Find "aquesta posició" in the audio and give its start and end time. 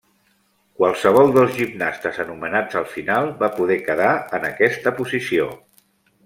4.53-5.51